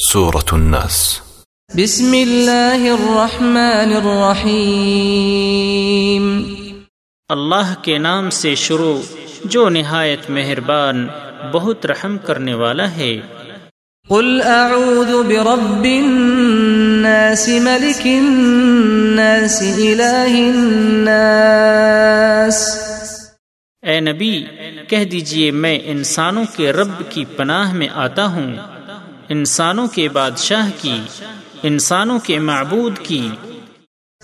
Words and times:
سورة 0.00 0.48
الناس. 0.52 1.20
بسم 1.74 2.12
اللہ 2.12 2.70
الرحمن 2.70 3.96
الرحیم. 3.96 6.54
اللہ 7.28 7.74
کے 7.82 7.98
نام 7.98 8.30
سے 8.30 8.54
شروع 8.54 8.98
جو 9.44 9.68
نہایت 9.68 10.30
مہربان 10.30 11.08
بہت 11.52 11.86
رحم 11.86 12.18
کرنے 12.18 12.54
والا 12.54 12.90
ہے۔ 12.90 13.20
قل 14.08 14.40
اعوذ 14.44 15.26
برب 15.26 15.82
الناس 15.82 17.48
ملک 17.48 18.00
الناس 18.04 19.62
الہ 19.62 20.52
الناس. 20.52 22.78
اے 23.82 24.00
نبی 24.00 24.44
کہہ 24.88 25.04
دیجیے 25.04 25.50
میں 25.50 25.78
انسانوں 25.84 26.44
کے 26.56 26.72
رب 26.72 26.92
کی 27.08 27.24
پناہ 27.24 27.72
میں 27.72 27.88
آتا 27.94 28.26
ہوں۔ 28.26 28.56
انسانوں 29.28 29.86
کے 29.86 30.08
بادشاہ 30.08 30.70
کی 30.80 31.00
انسانوں 31.62 32.18
کے 32.18 32.38
معبود 32.38 32.98
کی۔ 32.98 33.30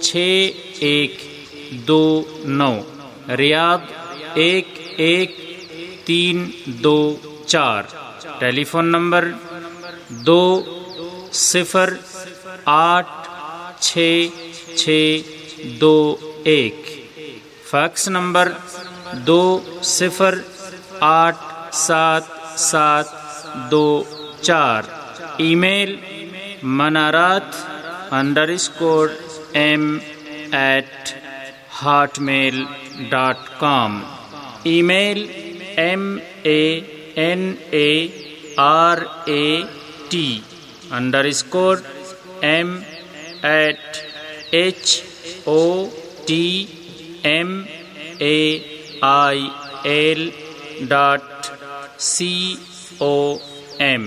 چھ، 0.00 0.50
ایک، 0.78 1.22
دو، 1.70 2.24
نو، 2.44 2.80
ریاض، 3.38 3.80
ایک 4.34 4.66
ایک، 4.96 5.36
تین، 6.04 6.50
دو، 6.66 7.16
چار. 7.46 7.82
ٹیلی 8.38 8.64
فون 8.64 8.86
نمبر 8.86 9.32
دو، 10.12 10.62
صفر، 11.32 11.94
آٹھ، 12.64 13.28
چھ 13.80 14.28
چھ، 14.76 15.20
دو، 15.80 16.16
ایک۔ 16.44 17.06
فیکس 17.70 18.08
نمبر 18.08 18.52
دو، 19.12 19.60
صفر، 19.82 20.38
آٹھ، 21.00 21.36
سات 21.72 22.22
سات، 22.56 23.04
دو، 23.70 24.02
چار۔ 24.40 24.82
ای 25.36 25.54
میل 25.54 25.96
منارات 26.62 27.42
underscore 28.48 29.08
M 29.52 29.98
at 30.52 31.14
hotmail 32.18 32.64
dot 33.10 33.36
com 33.58 34.02
email 34.82 35.26
M 35.76 36.18
A 36.42 36.80
N 37.14 37.54
A 37.70 38.08
R 38.56 38.98
A 39.24 39.62
T 40.12 40.38
underscore 41.24 41.76
M 42.42 42.76
at 43.42 43.96
H 44.50 45.00
O 45.44 45.62
T 46.26 46.44
M 47.22 47.62
A 48.18 48.36
I 49.02 49.48
L 49.84 50.28
dot 50.88 51.46
C 52.08 52.34
O 52.98 53.14
M 53.78 54.06